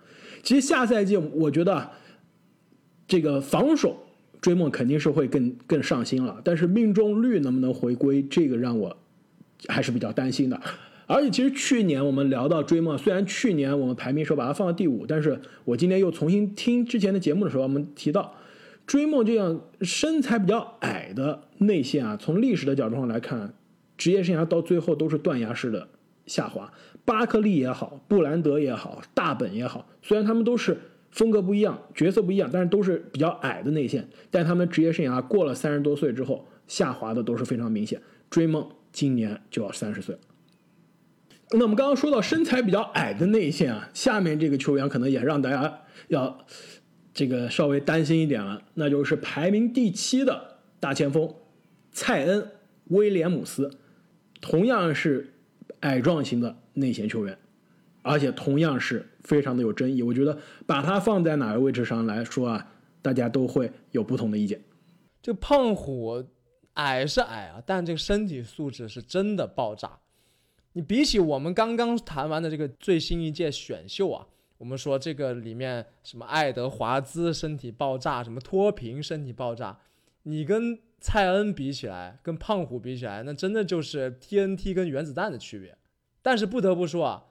[0.42, 1.90] 其实下赛季我觉得
[3.06, 3.96] 这个防守。
[4.42, 8.94] 追梦肯定是会更更上心了，但是命中率能不能回归，这个让我
[9.68, 10.60] 还是比较担心的。
[11.06, 18.34] 而且其实去年我们聊到追梦，虽然去年我们排名时候把它放到第五，但是我今天又重新听之前的节目的时候，我们提到
[18.86, 23.54] 追梦这样身材比较矮的内线啊，从历史的角度上来看，
[23.96, 25.86] 职业生涯到最后都是断崖式的
[26.26, 26.72] 下滑。
[27.04, 30.78] 巴克利也好，布兰德也好，大本也好，虽然他们都是
[31.12, 38.00] 风格不一样，角色不一样，但是都是比较矮的内线，但他们职业生涯过了三十多岁之后，下滑的都是非常明显。
[38.30, 40.20] 追梦今年就要三十岁了。
[41.50, 46.46] 那我们刚刚说到身材比较矮的内线啊，下面这个球员可能也让大家要
[47.12, 51.34] 这个稍微担心一点了，那就是排名第七的大前锋
[51.90, 52.40] 蔡恩·
[52.86, 53.70] 威廉姆斯，
[54.40, 55.34] 同样是
[55.80, 57.36] 矮壮型的内线球员，
[58.02, 60.02] 而且同样是非常的有争议。
[60.02, 64.62] 我觉得把他放在哪个位置上来说啊，大家都会有不同的意见。
[65.22, 66.24] 这胖虎
[66.74, 70.00] 矮是矮啊，但这个身体素质是真的爆炸。
[70.72, 79.78] 你比起我们刚刚谈完的这个最新一届选秀啊，我们说这个里面什么爱德华兹身体爆炸，什么托平身体爆炸，
[80.22, 85.76] 你跟蔡恩比起来，跟胖虎比起来，那真的就是 TNT 跟原子弹的区别。
[86.22, 87.24] 但是不得不说啊，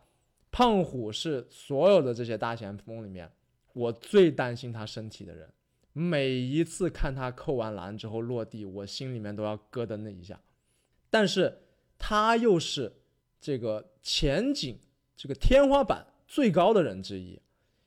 [0.52, 3.32] 胖虎是所有的这些大前锋里面，
[3.74, 5.50] 我最担心他身体的人。
[5.94, 10.40] 每一次看他扣完篮之后落地，我心里面都要咯噔的一下。
[11.10, 11.60] 但是
[11.98, 12.98] 他又是。
[13.44, 14.78] 这个前景，
[15.18, 17.42] 这个天花板最高的人之一，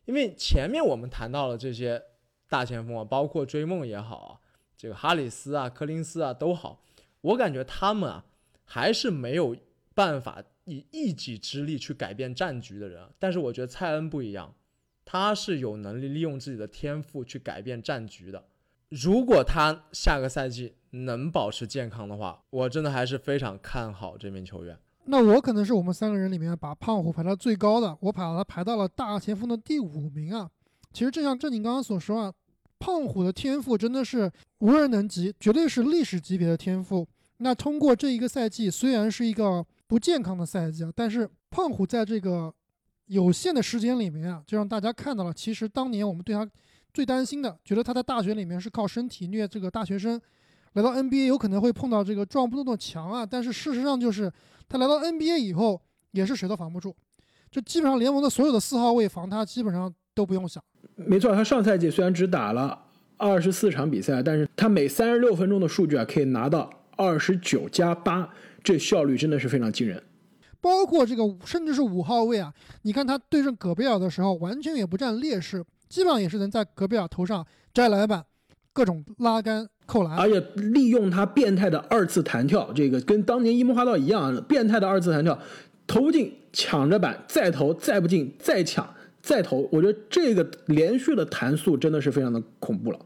[0.05, 2.03] 因为前面我们谈到了这些
[2.49, 4.41] 大前锋啊，包括追梦也好啊，
[4.77, 6.83] 这个哈里斯啊、柯林斯啊都好，
[7.21, 8.27] 我感觉他们啊
[8.65, 9.57] 还是没有
[9.95, 13.09] 办法以一己之力去改变战局的人。
[13.19, 14.55] 但是我觉得蔡恩不一样，
[15.05, 18.45] 他是有能力利用自己的天赋去改变战局的。
[18.89, 24.79] 如果他下个赛季能保持健康的话，我真的还是非常看好这名球员。
[25.07, 30.49] 那我可能是我们三个人里面把胖虎排到最高的，我把他排到了大前锋的第五名啊。
[30.93, 32.33] 其实正像正经刚刚所说啊，
[32.79, 37.07] 胖虎的天赋真的是无人能及，绝对是历史级别的天赋。
[37.39, 42.53] 那通过这一个赛季，虽然是一个不健康的赛季啊，但是胖虎在这个
[43.07, 46.49] 有限的时间里面啊，就让大家看到了，其实当年我们对他
[46.93, 50.21] 最担心的，觉得他在大学里面是靠身体虐这个大学生，
[50.73, 53.25] 来到 NBA 有可能会碰到这个撞不动的墙啊。
[53.25, 54.33] 但是事实上就是。
[54.67, 55.79] 他来到 NBA 以后，
[56.13, 56.95] 也是谁都防不住，
[57.51, 60.65] 就基本上联盟的所有的四号位防他，基本上都不用想。
[60.97, 62.83] 没错，他上赛季虽然只打了
[63.19, 68.29] 二十四场比赛，但是他每三十六分钟的数据啊，可以拿到二十九加八，
[68.63, 70.03] 这效率真的是非常惊人。
[70.61, 72.53] 包括这个甚至是五号位啊，
[72.83, 78.25] 你看他对阵戈贝尔的时候，完全也不占劣势，基本上也是能在戈贝尔头上摘篮板，
[78.73, 79.69] 各种拉杆。
[79.87, 85.39] 扣篮，而且利用他变态的二次弹跳，这个跟当年樱木花道一样，变态的二次弹跳，
[85.87, 88.89] 投不进抢着板再投，再不进再抢
[89.21, 92.99] 再投，我觉得这个连续的弹速真的是非常的恐怖了。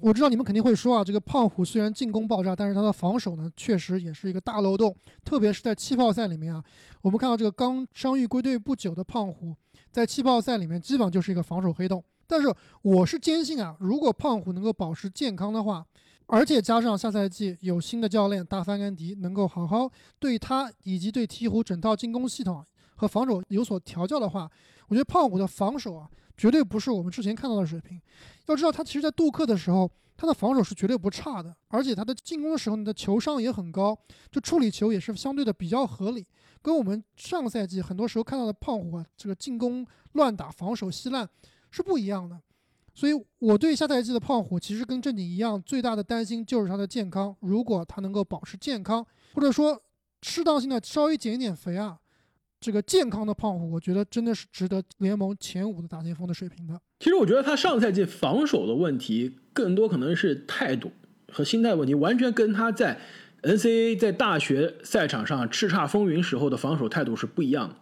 [0.00, 6.62] 我知道你们肯定会说啊，这个胖虎虽然进攻爆炸，但是他的防守呢，确实也是一个大漏洞，特别是在气泡赛里面啊，
[7.02, 9.54] 我们看到这个刚伤愈归队不久的胖虎，
[9.90, 12.02] 在气泡赛里面基本上就是一个防守黑洞。
[12.26, 15.84] 但是我是坚信啊，如果胖虎能够保持健康的话。
[16.32, 22.64] 而且加上下赛季有新的教练大范甘迪，能够好好对他以及对鹈鹕整套进攻系统
[23.00, 24.50] 和防守有所调教的话，
[24.88, 27.98] 我觉得胖虎的防守啊，绝对不是我们之前看到的水平。
[28.46, 33.98] 要知道，他其实在杜克的时候，他的防守是绝对不差的，而且他的进攻的时候，你的球商也很高，
[34.30, 36.26] 就处理球也是相对的比较合理，
[36.60, 41.26] 跟我们上赛季很多时候看到的胖虎啊，这个进攻乱打、防守稀烂
[41.70, 42.38] 是不一样的。
[42.94, 47.34] 所以，我对下赛季的胖虎其实跟正经一样，最大的担心就是他的健康。
[47.40, 49.80] 如果他能够保持健康，或者说
[50.20, 51.98] 适当性的稍微减一点肥啊，
[52.60, 56.78] 这个健康的胖虎，我觉得真的是值得联盟前五的大前锋的水平的。
[56.98, 60.92] 其实，我觉得他上赛季防守的问题更多可能是态度
[61.32, 63.00] 和心态问题，完全跟他在
[63.42, 67.76] NCAA 在大学赛场上叱咤风云时候的防守态度是不一样的。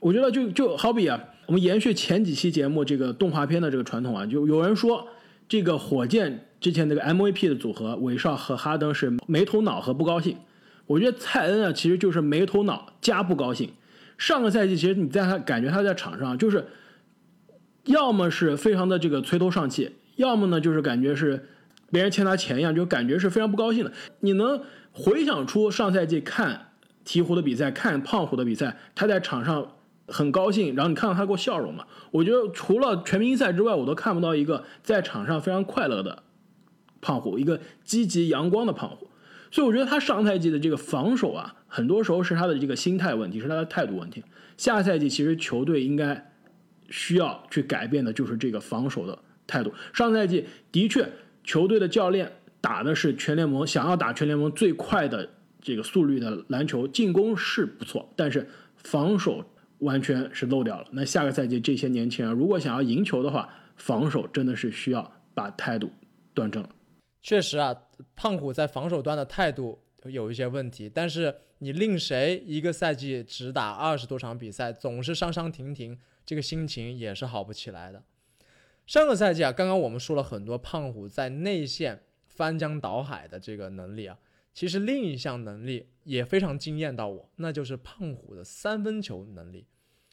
[0.00, 1.28] 我觉得就就好比啊。
[1.46, 5.08] 我们延续前几期节目这个动画片的这个传统啊，就有人说
[5.48, 10.36] 这个火箭之前那个 MVP 的组合，韦少和哈登是没头脑和不高兴。
[10.86, 13.70] 我觉得蔡恩啊，其实就是没头脑加不高兴。
[14.18, 16.66] 上个赛季其实你在他感觉他在场上就是，
[17.84, 21.48] 要么是非常的这个垂头丧气，要么呢就是感觉是
[21.90, 23.92] 别人欠他钱一样，就感觉是非常不高兴的。
[24.20, 24.62] 你能
[24.92, 26.72] 回想出上赛季看
[27.04, 29.72] 鹈鹕的比赛，看胖虎的比赛，他在场上。
[30.08, 31.86] 很高兴，然后你看到他过笑容嘛？
[32.10, 36.24] 我觉得除了全明星赛之外，我都看不到一个在场上非常快乐的
[37.00, 39.08] 胖虎，一个积极阳光的胖虎。
[39.52, 44.24] 所以我觉得他上赛季的这个防守啊，很多时候是他的这个心态问题，是他的态度问题。
[44.56, 46.32] 下赛季其实球队应该
[46.88, 49.72] 需要去改变的就是这个防守的态度。
[49.92, 51.06] 上赛季的确，
[51.44, 55.28] 球队的教练打的是全联盟想要打全联盟最快的
[55.60, 59.44] 这个速率的篮球，进攻是不错，但是防守
[59.80, 60.86] 完全是漏掉了。
[60.92, 65.90] 那下个赛季这些年轻人如果想要赢球的话，防守真的是需要把态度
[66.32, 66.68] 端正了。
[67.22, 67.72] 确实啊，
[68.14, 78.02] 胖虎在防守端的态度有一些问题，但是你令谁一个赛季只打二十多场比赛，总是伤伤停停，这个心情也是好不起来的。
[78.86, 84.18] 上个赛季啊，刚刚我们说了很多胖虎在内线翻江倒海的这个能力啊，
[84.52, 89.66] 其实另一项能力也非常惊艳到我，那就是胖虎的三分球能力。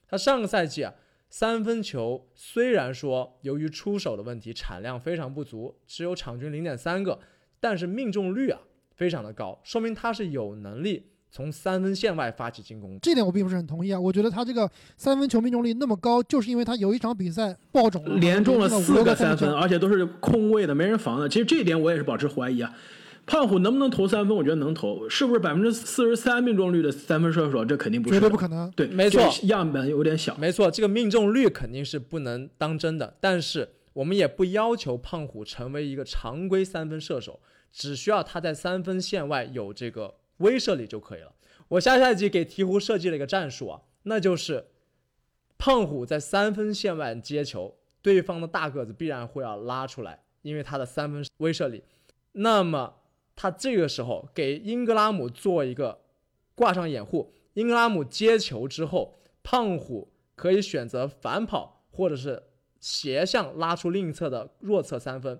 [0.07, 0.93] 他上个赛季啊。
[1.31, 7.19] 三分球虽然说由于出手的问题产量非常不足，只有场均零点三个，
[7.59, 8.59] 但是命中率啊
[8.95, 12.97] 非常的高，说明他是有能力从三分线外发起进攻。
[13.01, 21.29] 这点我并不是很同意啊，我觉得他这个三分球命中率那么高，就是因为他有一场比赛爆种了，连中了四个三分，而且都是空位的，没人防的。
[21.29, 22.73] 其实这一点我也是保持怀疑啊。
[23.25, 24.35] 胖虎能不能投三分？
[24.35, 27.63] 我觉得能投，是不是百分之四十三命中率的三分射手？
[27.63, 28.71] 这肯定不是，绝对不可能。
[28.71, 30.35] 对，没错，样本有点小。
[30.37, 33.15] 没错，这个命中率肯定是不能当真的。
[33.21, 41.33] 但是我们也不要求胖虎成为一个常规三分射手，只需要他在三分线外有这个威慑力就可以了。
[41.67, 44.67] 我下赛季给鹈鹕设计了一个战术啊，那就是
[45.57, 51.83] 胖虎在三分线外接球，对方的大个子必然会要拉出来，因为他的三分威慑力。
[52.31, 53.01] 那么
[53.35, 55.99] 他这个时候给英格拉姆做一个
[56.55, 62.43] 挂上掩护，英格拉姆接球之后，胖虎可以选择反跑或者是
[62.79, 65.39] 斜向拉出另一侧的弱侧三分。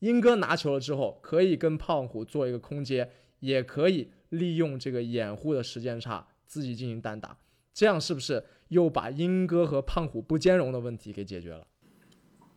[0.00, 3.10] 英哥拿球了之后，可以跟胖虎做一个空接，
[3.40, 7.38] 也可以利用这个掩护的时间差自己进行单打。
[7.72, 11.66] 这样是不是又把英哥和胖虎不兼容的问题给解决了？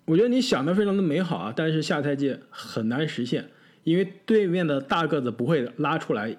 [0.06, 3.50] 我觉得你想的非常的美好啊，但是下赛季很难实现。
[3.84, 6.38] 因为对面的大个子不会拉出来，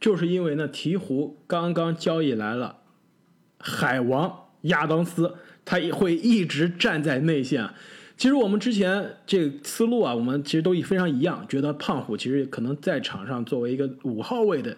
[0.00, 2.80] 就是因为呢，鹈鹕刚刚交易来了
[3.58, 5.34] 海王亚当斯，
[5.68, 7.68] 他也会一直站在内线。
[8.16, 14.74] 其实我们之前这个思路啊，我们其实都非常一样，觉得胖虎其实可能在场上作为一个五号位的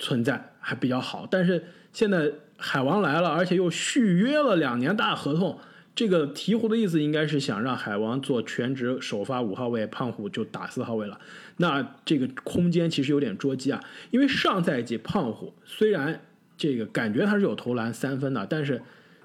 [0.00, 5.56] 存在还比较好，但是现在海王来了，而且又续约了两年大合同。
[5.94, 11.18] 这个鹈鹕的意思应该是想让海王做全职首发五号位，胖虎就打四号位了。
[11.58, 16.20] 那这个空间其实有点捉急啊，因为上赛季胖虎虽然
[16.56, 18.82] 这个感觉他是有投篮三分的，但是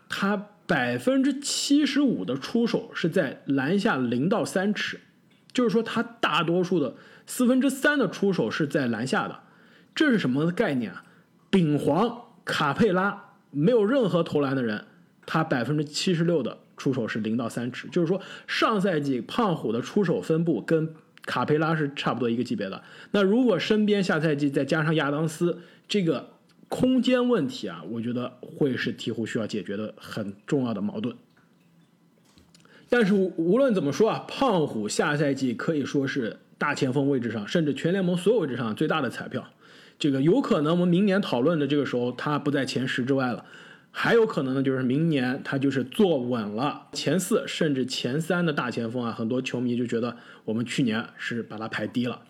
[0.08, 5.00] 他百分之七十五的出手是在篮下零到三尺，
[5.54, 6.96] 就是说他大多数的
[7.28, 9.40] 四分之三的出手是在篮下的，
[9.94, 11.04] 这是什么概念啊？
[11.52, 14.86] 丙皇卡佩拉没有任何投篮的人，
[15.28, 16.58] 他百分之七十六的。
[16.76, 22.84] 出手是零到三尺，就是说上赛季胖虎的出手分布跟卡佩拉是差不多一个级别的。
[23.12, 26.32] 那如果身边下赛季再加上亚当斯，这个
[26.74, 31.16] 空间问题啊，我觉得会是鹈鹕需要解决的很重要的矛盾。
[32.90, 39.48] 但是无论怎么说啊，胖虎下赛季可以说是大前锋位置上，甚至全联盟所有位置上最大的彩票。
[40.00, 43.46] 这个有可能我们明年讨论的这个时候，他不在前十之外了。
[43.92, 52.24] 还有可能呢，就是明年他就是坐稳了前四甚至前三的大前锋啊，很多球迷就觉得我们去年是把他排低了。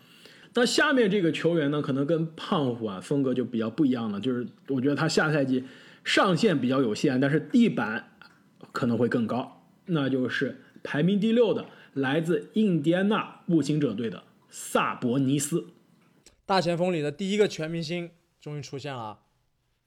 [0.56, 5.64] 那下面这个球员呢，可能跟胖虎啊风格就比较不一样了，就是我觉得他下赛季
[6.04, 8.12] 上限比较有限，但是地板
[8.72, 15.66] 可能会更高，那就是排名第六的来自印第安纳步行者队的萨博尼斯，
[16.45, 19.20] 大前锋里的第一个全明星终于出现了。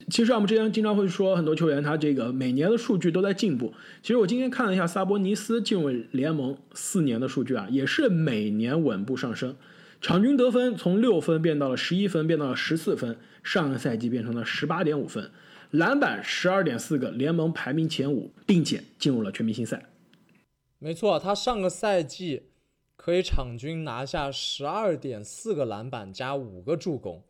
[0.09, 3.73] 其实我们之前经常会说，很多球员他这个每年的数据都在进步。
[4.01, 9.55] 其实我今天看了一下萨博尼斯进入联盟四年的数据啊，也是每年稳步上升，
[9.99, 15.31] 场均得分从六分变到了十一分，变到了十四分，上个赛季变成了十八点五分，
[15.71, 19.89] 篮板十二点四个，联盟排名前五，并且进入了全明星赛。
[20.79, 22.43] 没错，他上个赛季
[22.95, 27.23] 可以场均拿下十二点四个篮板加五个助攻。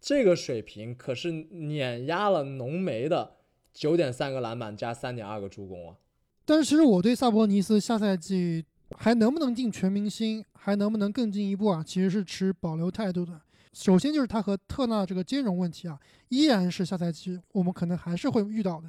[0.00, 3.36] 这个水平可是碾压了浓眉的
[3.72, 5.96] 九点三个篮板加三点二个助攻啊！
[6.44, 13.40] 但是其实我对萨博尼斯下赛季还能不能进全明星，还能不能更进一步啊，其实是持保留态度的。
[13.72, 18.88] 首先就是他和特纳这个兼容问题啊，依然是下赛季我们可能还是会遇到的。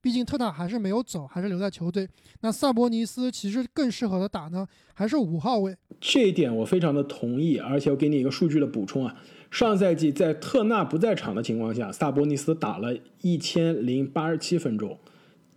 [0.00, 2.08] 毕竟特纳还是没有走，还是留在球队。
[2.40, 5.76] 那萨博尼斯其实更适合的打呢，还是五号位。
[6.00, 9.16] 这一点我非常的同意，而且我给你一个数据的补充啊。
[9.50, 14.96] 上赛季在特纳不在场的情况下，萨博尼斯打了一千零八十七分钟，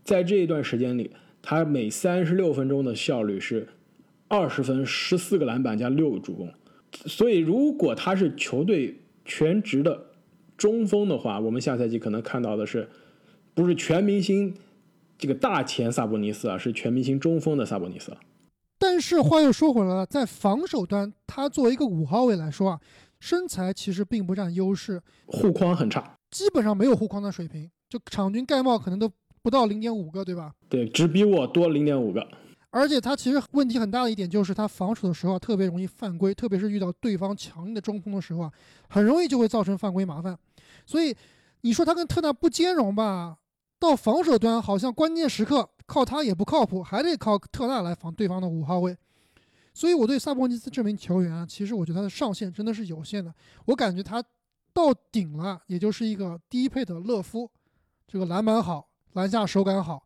[0.04, 1.12] 在这一段时间里，
[1.42, 3.68] 他每三十六分钟的效率是
[4.28, 6.54] 二十分、十四个篮板加六个助攻。
[7.06, 10.08] 所以，如果他是球队全职的
[10.58, 12.90] 中锋的话，我们下赛季可能看到的是，
[13.54, 14.54] 不是全明星
[15.18, 18.16] 这个大前萨博尼斯啊，是全明星中锋的萨博尼斯。
[18.78, 22.80] 但是话又说回来了，在防守端，他作为一个五号位来说啊，
[23.20, 29.10] 身材其实并不占优势，护框很差，基本上没有护框的水平，就场均盖帽可能都
[29.42, 30.54] 不到零点五个，对吧？
[30.70, 32.26] 对，只比我多零点五个。
[32.70, 38.52] 而且他其实问题很大的一点就是他防守的时候特别容易犯规，特别是遇到对方强硬的中锋的时候啊，
[38.88, 40.38] 很容易就会造成犯规麻烦。
[40.86, 41.14] 所以
[41.62, 43.38] 你说他跟特纳不兼容吧？
[43.78, 48.96] 到防守端好像关键时刻靠他也不靠谱，还得靠特纳来防对方的五号位。
[49.74, 53.34] 所以我对萨博尼斯这名球员啊，其实我觉得他的上限真的是有限的。
[53.66, 54.24] 我感觉他
[54.72, 57.50] 到顶了，也就是一个低配的勒夫，
[58.08, 60.06] 这个篮板好，篮下手感好，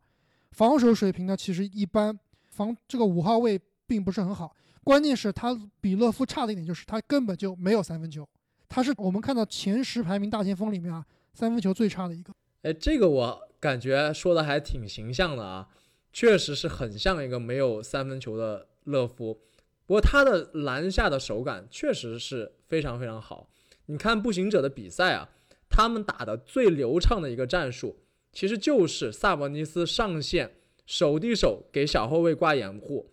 [0.52, 4.54] 防守水平呢其实一般，防这个五号位并不是很好。
[4.84, 8.28] 关键是他比勒夫差的一点就是他根本就没有三分球，
[8.68, 11.04] 他是我们看到前十排名大前锋里面啊
[11.34, 12.32] 三分球最差的一个。
[12.62, 13.42] 哎，这个我。
[13.58, 15.66] 感觉说的还挺形象的啊，
[16.12, 19.40] 确实是很像一个没有三分球的勒夫。
[19.86, 23.48] 不过他的篮下的手感确实是非常非常好。
[23.86, 25.30] 你看步行者的比赛啊，
[25.70, 27.96] 他们打的最流畅的一个战术，
[28.36, 33.10] 其实就是萨博尼斯上线手递手给小后卫挂掩护，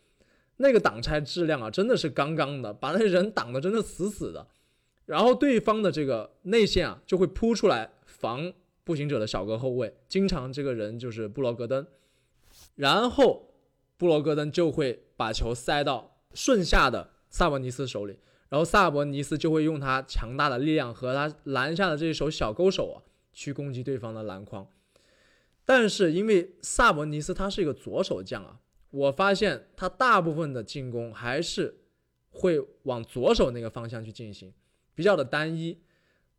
[0.58, 4.46] 那个挡拆质量啊真的是杠杠的，把那人挡的真的死死的。
[5.06, 8.52] 然后对方的这个内线啊就会扑出来防。
[8.86, 11.88] 步行者的小个后卫，经常这个人就是布罗格登，
[12.76, 13.54] 然后
[13.96, 18.20] 布罗格登就会把球塞到顺下的萨博尼斯手里，
[18.50, 23.00] 然后萨博尼斯就会用他强大的力量和他篮下的这一手小勾手啊，
[23.32, 24.68] 去攻击对方的篮筐。
[25.66, 28.60] 但是因为萨博尼斯他是一个左手将啊，
[28.90, 31.80] 我发现他大部分的进攻还是
[32.30, 34.54] 会往左手那个方向去进行，
[34.94, 35.82] 比较的单一。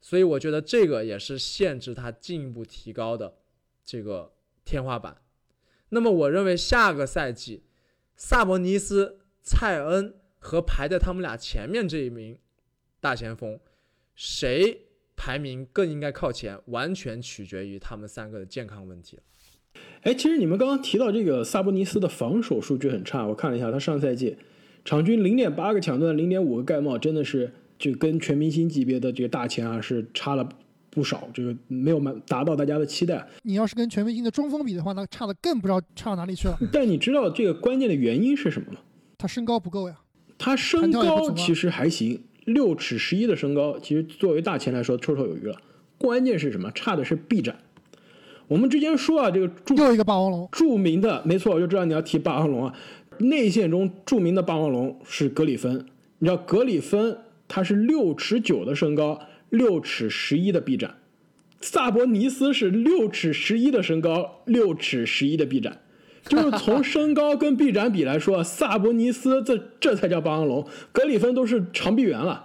[0.01, 3.39] 所以我觉得这个也是限制他进一步提高的
[3.83, 5.23] 这个天花板。
[5.89, 7.65] 那么我认为下个赛季，
[8.15, 12.39] 萨博尼斯、蔡恩和排在他们俩前面这一名
[13.01, 13.59] 大前锋，
[14.15, 19.19] 谁排名更应该靠前，完全取决于他们三个的健康问题。
[20.03, 24.37] 哎，其实你们刚刚提到这个萨博尼斯的防守数据很差，我看了一下，他上赛季
[24.85, 27.53] 场均零点八个抢断，零点五个盖帽，真的是。
[27.77, 30.49] 就跟全明星级别的这个大前啊是差了
[30.91, 33.27] 不少，这个没有满达到大家的期待。
[33.43, 36.57] 你要是跟全明星的中锋比的话，那差的更不知道差到哪里去了。
[36.73, 38.79] 但你知道这个关键的原因是什么吗？
[39.19, 40.01] 他身高不够呀。
[40.39, 45.57] 他身高其实还行，六尺十一的身高，其实作为大前来说绰绰有余了。
[45.99, 46.71] 关键是什么？
[46.73, 47.57] 差的是臂展。
[48.49, 52.75] 我们之前说啊，这个又一个霸王龙，著名的没错，我就知道你要提霸王龙啊。
[53.19, 55.87] 内线中著名的霸王龙是格里芬，
[56.19, 57.19] 你知道格里芬。
[57.47, 59.21] 他是六尺九的身高，
[59.51, 60.93] 六尺十一的臂展；
[61.61, 65.79] 萨博尼斯是六尺十一的身高，六尺十一的臂展。
[66.27, 72.45] 就是从身高跟臂展比来说，萨博尼斯这这才叫霸王龙，格里芬都是长臂猿了。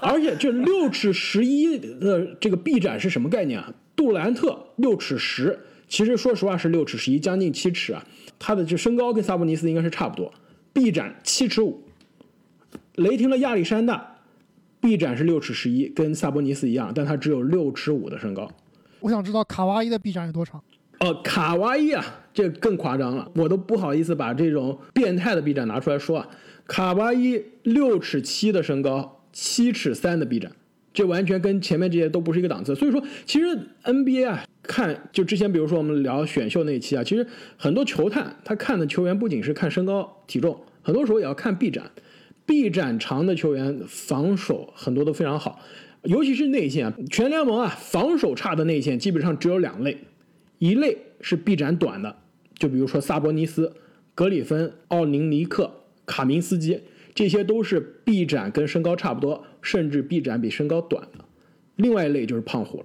[0.00, 3.72] 而且这六尺十一的这个臂展是什么概念啊？
[3.96, 5.58] 杜兰特六尺十，
[5.88, 8.04] 其实说实话是六尺十一，将近七尺啊。
[8.38, 10.32] 他的这身高跟萨博尼斯应该是差不多，
[10.72, 11.82] 臂展七尺五。
[12.94, 14.16] 雷霆的亚历山大。
[14.80, 18.50] 臂展是六尺十一，跟萨博尼斯一样，但他只有六尺五的身高。
[19.00, 20.58] 我想知道卡哇伊的臂展有多长？
[21.00, 26.28] 哦，卡哇伊啊，这更夸张了，我都不好意思把这种变态的臂展拿出来说啊。
[26.66, 30.52] 卡哇伊六尺七的身高，七尺三的臂展，
[30.92, 32.74] 这完全跟前面这些都不是一个档次。
[32.74, 37.26] 所以说，其实 NBA 啊，看就之前比如说我们聊选秀那一期啊，其实
[37.56, 41.90] 很多球探他看的球员不仅是看身高体重，很多时候也要看臂展。
[42.44, 45.60] 臂展长的球员防守很多都非常好，
[46.02, 46.92] 尤其是内线。
[47.08, 49.96] 全联盟啊，防守差的内线基本上只有两类，
[50.60, 52.14] 一类是臂展短的，
[52.54, 53.74] 就比如说萨博尼斯、
[54.14, 55.68] 格里芬、奥林尼克、
[56.06, 56.80] 卡明斯基，
[57.14, 61.24] 这些都是臂展跟身高差不多，甚至臂展比身高短的。
[61.76, 62.84] 另外一类就是胖虎了。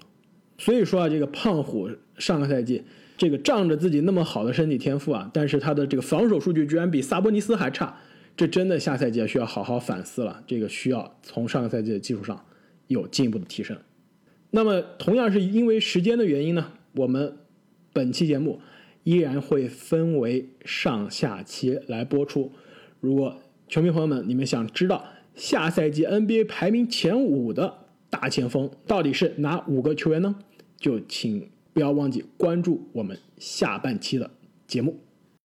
[0.58, 2.82] 所以说啊，这个胖虎上个赛季
[3.18, 7.98] 这个仗着自己那么好的身体天赋啊，但是他的这个防守数据居然比萨博尼斯还差。
[8.38, 12.46] 这真的下赛季需要好好反思了，这个需要从上个赛季的基础上
[12.88, 13.78] 有进一步的提升。
[14.52, 17.38] 那么，同样是因为时间的原因呢，我们
[17.96, 18.60] 本期节目
[19.04, 22.52] 依然会分为上下期来播出。
[23.00, 23.40] 如果
[23.70, 30.36] 球迷朋友们你们想知道下赛季 NBA 排名前五的大前锋到底是哪五个球员呢？
[30.76, 34.30] 就请不要忘记关注我们下半期的
[34.68, 35.00] 节目。